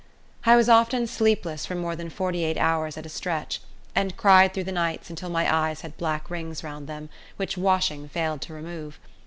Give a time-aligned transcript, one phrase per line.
[0.47, 3.61] I was often sleepless for more than forty eight hours at a stretch,
[3.93, 8.09] and cried through the nights until my eyes had black rings round them, which washing
[8.09, 8.97] failed to remove.